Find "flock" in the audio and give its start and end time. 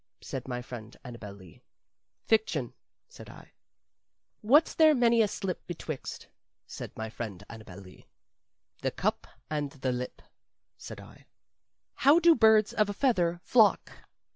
13.43-13.91